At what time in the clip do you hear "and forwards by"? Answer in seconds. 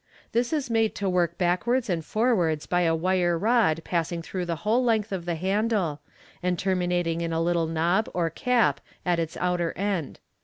1.87-2.81